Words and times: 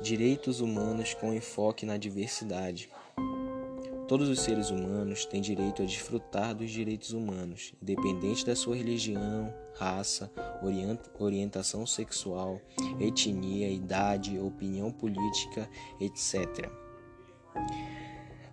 Direitos 0.00 0.60
humanos 0.60 1.12
com 1.14 1.34
enfoque 1.34 1.84
na 1.84 1.96
diversidade. 1.96 2.88
Todos 4.06 4.28
os 4.28 4.40
seres 4.40 4.70
humanos 4.70 5.26
têm 5.26 5.40
direito 5.40 5.82
a 5.82 5.84
desfrutar 5.84 6.54
dos 6.54 6.70
direitos 6.70 7.10
humanos, 7.12 7.74
independente 7.82 8.46
da 8.46 8.56
sua 8.56 8.76
religião, 8.76 9.52
raça, 9.74 10.32
orientação 11.18 11.84
sexual, 11.84 12.60
etnia, 12.98 13.68
idade, 13.68 14.38
opinião 14.38 14.90
política, 14.90 15.68
etc. 16.00 16.70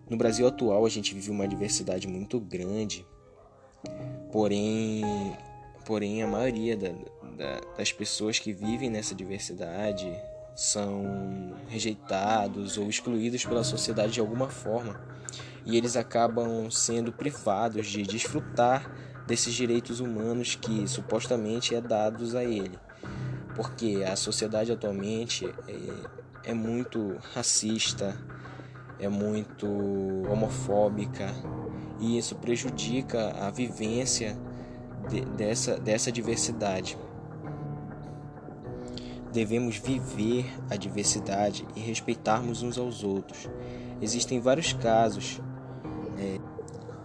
No 0.10 0.18
Brasil 0.18 0.48
atual, 0.48 0.86
a 0.86 0.90
gente 0.90 1.14
vive 1.14 1.30
uma 1.30 1.48
diversidade 1.48 2.08
muito 2.08 2.40
grande, 2.40 3.06
porém, 4.32 5.04
porém 5.86 6.22
a 6.22 6.28
maioria 6.28 6.76
da, 6.76 6.90
da, 7.38 7.60
das 7.78 7.92
pessoas 7.94 8.40
que 8.40 8.52
vivem 8.52 8.90
nessa 8.90 9.16
diversidade 9.16 10.06
são 10.56 11.54
rejeitados 11.68 12.78
ou 12.78 12.90
excluídos 12.90 13.46
pela 13.46 13.64
sociedade 13.64 14.14
de 14.14 14.20
alguma 14.22 14.50
forma. 14.50 15.00
E 15.66 15.76
eles 15.76 15.98
acabam 15.98 16.72
sendo 16.72 17.12
privados 17.12 17.88
de 17.88 18.04
desfrutar 18.04 18.90
desses 19.28 19.54
direitos 19.54 20.00
humanos 20.00 20.56
que 20.56 20.88
supostamente 20.88 21.76
é 21.76 21.82
dados 21.82 22.36
a 22.36 22.44
ele, 22.44 22.80
porque 23.56 24.04
a 24.08 24.16
sociedade 24.16 24.72
atualmente 24.72 25.46
é, 25.68 26.52
é 26.52 26.54
muito 26.54 27.18
racista, 27.34 28.16
é 29.00 29.10
muito 29.10 29.68
homofóbica. 30.30 31.34
E 32.00 32.18
isso 32.18 32.36
prejudica 32.36 33.32
a 33.40 33.50
vivência 33.50 34.38
de, 35.10 35.22
dessa, 35.22 35.78
dessa 35.80 36.12
diversidade. 36.12 36.98
Devemos 39.36 39.76
viver 39.76 40.50
a 40.70 40.78
diversidade 40.78 41.68
e 41.76 41.82
respeitarmos 41.82 42.64
uns 42.64 42.78
aos 42.78 43.04
outros. 43.04 43.50
Existem 44.02 44.40
vários 44.40 44.72
casos. 44.72 45.42
É, 46.18 46.40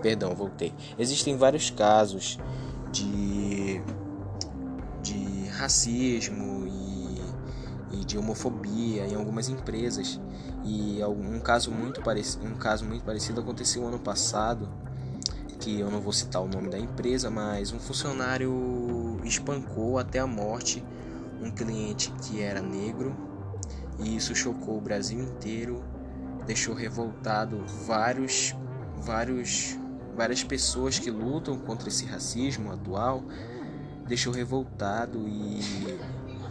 perdão, 0.01 0.33
voltei. 0.33 0.73
Existem 0.97 1.37
vários 1.37 1.71
casos 1.71 2.39
de, 2.93 3.83
de 5.03 5.49
racismo 5.49 6.69
e, 6.69 7.97
e 7.97 8.05
de 8.05 8.17
homofobia 8.17 9.09
em 9.09 9.17
algumas 9.17 9.49
empresas. 9.49 10.21
E 10.65 11.01
um 11.03 11.41
caso 11.41 11.73
muito 11.73 12.01
parecido, 12.01 12.47
um 12.47 12.55
caso 12.55 12.85
muito 12.85 13.05
parecido 13.05 13.41
aconteceu 13.41 13.85
ano 13.85 13.99
passado, 13.99 14.69
que 15.59 15.81
eu 15.81 15.91
não 15.91 16.01
vou 16.01 16.13
citar 16.13 16.41
o 16.41 16.47
nome 16.47 16.69
da 16.69 16.79
empresa, 16.79 17.29
mas 17.29 17.73
um 17.73 17.81
funcionário 17.81 19.21
espancou 19.25 19.99
até 19.99 20.21
a 20.21 20.29
morte 20.29 20.81
um 21.41 21.51
cliente 21.51 22.13
que 22.23 22.43
era 22.43 22.61
negro 22.61 23.17
e 23.99 24.17
isso 24.17 24.35
chocou 24.35 24.79
o 24.79 24.81
Brasil 24.81 25.21
inteiro, 25.21 25.83
deixou 26.47 26.75
revoltado 26.75 27.65
vários 27.87 28.55
vários 28.97 29.79
várias 30.17 30.45
pessoas 30.45 30.99
que 30.99 31.11
lutam 31.11 31.59
contra 31.59 31.89
esse 31.89 32.05
racismo 32.05 32.73
atual, 32.73 33.25
deixou 34.07 34.33
revoltado 34.33 35.27
e 35.27 35.61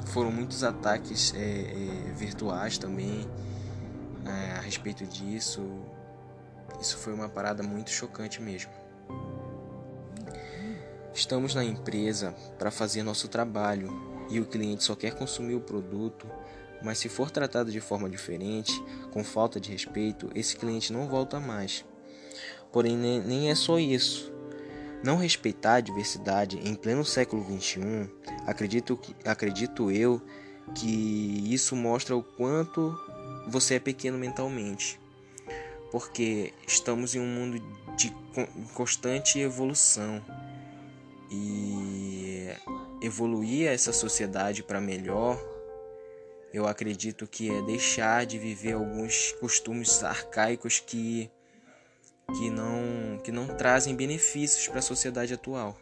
foram 0.07 0.31
muitos 0.31 0.63
ataques 0.63 1.33
é, 1.35 1.39
é, 1.39 2.13
virtuais 2.13 2.77
também 2.77 3.27
é, 4.25 4.51
a 4.53 4.61
respeito 4.61 5.05
disso. 5.05 5.61
Isso 6.81 6.97
foi 6.97 7.13
uma 7.13 7.27
parada 7.27 7.61
muito 7.61 7.91
chocante 7.91 8.41
mesmo. 8.41 8.71
Estamos 11.13 11.53
na 11.53 11.63
empresa 11.63 12.33
para 12.57 12.71
fazer 12.71 13.03
nosso 13.03 13.27
trabalho 13.27 14.18
e 14.29 14.39
o 14.39 14.45
cliente 14.45 14.83
só 14.83 14.95
quer 14.95 15.13
consumir 15.15 15.55
o 15.55 15.61
produto, 15.61 16.27
mas 16.81 16.97
se 16.97 17.09
for 17.09 17.29
tratado 17.29 17.71
de 17.71 17.81
forma 17.81 18.09
diferente, 18.09 18.71
com 19.11 19.23
falta 19.23 19.59
de 19.59 19.71
respeito, 19.71 20.29
esse 20.33 20.55
cliente 20.55 20.93
não 20.93 21.07
volta 21.07 21.39
mais. 21.39 21.83
Porém, 22.71 22.95
nem 22.95 23.49
é 23.49 23.55
só 23.55 23.79
isso. 23.79 24.31
Não 25.03 25.17
respeitar 25.17 25.75
a 25.75 25.81
diversidade 25.81 26.57
em 26.57 26.75
pleno 26.75 27.03
século 27.03 27.43
XXI, 27.43 28.09
acredito, 28.45 28.97
que, 28.97 29.15
acredito 29.25 29.89
eu 29.91 30.21
que 30.75 31.53
isso 31.53 31.75
mostra 31.75 32.15
o 32.15 32.23
quanto 32.23 32.95
você 33.47 33.75
é 33.75 33.79
pequeno 33.79 34.17
mentalmente. 34.17 34.99
Porque 35.91 36.53
estamos 36.67 37.15
em 37.15 37.19
um 37.19 37.25
mundo 37.25 37.59
de 37.97 38.13
constante 38.73 39.39
evolução. 39.39 40.21
E 41.31 41.98
evoluir 43.01 43.67
essa 43.67 43.93
sociedade 43.93 44.63
para 44.63 44.81
melhor, 44.81 45.39
eu 46.53 46.67
acredito 46.67 47.27
que 47.27 47.49
é 47.49 47.61
deixar 47.61 48.25
de 48.25 48.37
viver 48.37 48.73
alguns 48.73 49.31
costumes 49.33 50.03
arcaicos 50.03 50.79
que 50.79 51.29
que 52.37 52.49
não 52.49 53.19
que 53.23 53.31
não 53.31 53.47
trazem 53.47 53.95
benefícios 53.95 54.67
para 54.67 54.79
a 54.79 54.83
sociedade 54.83 55.33
atual. 55.33 55.77